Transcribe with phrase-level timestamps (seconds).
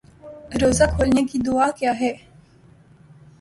[0.61, 2.11] روزہ کھولنے کی دعا کیا ہے